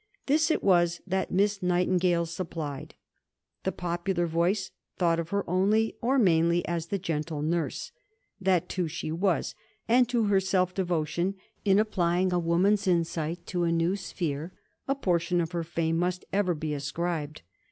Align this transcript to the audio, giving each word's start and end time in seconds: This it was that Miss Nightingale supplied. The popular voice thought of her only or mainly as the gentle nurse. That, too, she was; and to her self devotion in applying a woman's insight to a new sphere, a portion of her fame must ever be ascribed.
This 0.25 0.49
it 0.49 0.63
was 0.63 0.99
that 1.05 1.29
Miss 1.29 1.61
Nightingale 1.61 2.25
supplied. 2.25 2.95
The 3.65 3.71
popular 3.71 4.25
voice 4.25 4.71
thought 4.97 5.19
of 5.19 5.29
her 5.29 5.47
only 5.47 5.93
or 6.01 6.17
mainly 6.17 6.67
as 6.67 6.87
the 6.87 6.97
gentle 6.97 7.43
nurse. 7.43 7.91
That, 8.39 8.67
too, 8.67 8.87
she 8.87 9.11
was; 9.11 9.53
and 9.87 10.09
to 10.09 10.23
her 10.23 10.39
self 10.39 10.73
devotion 10.73 11.35
in 11.65 11.77
applying 11.77 12.33
a 12.33 12.39
woman's 12.39 12.87
insight 12.87 13.45
to 13.45 13.63
a 13.63 13.71
new 13.71 13.95
sphere, 13.95 14.53
a 14.87 14.95
portion 14.95 15.39
of 15.39 15.51
her 15.51 15.63
fame 15.63 15.99
must 15.99 16.25
ever 16.33 16.55
be 16.55 16.73
ascribed. 16.73 17.43